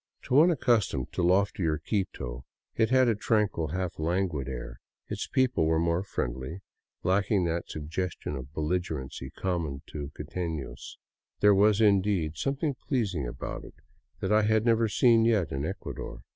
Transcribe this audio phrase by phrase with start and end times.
[0.23, 2.45] To one accustomed 170 DOWN VOLCANO AVENUE to loftier Quito,
[2.85, 6.61] it had a tranquil, half languid air; its people were more friendly,
[7.03, 10.97] lacking that suggestion of belligerency common to quitenos.
[11.41, 13.75] There was, indeed, something pfeasing about it
[14.21, 16.23] that I had never yet seen in Ecuador.